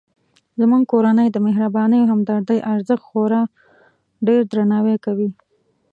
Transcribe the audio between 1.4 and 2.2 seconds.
مهربانۍ او